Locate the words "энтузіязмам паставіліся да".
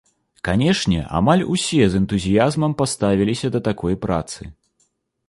2.03-3.63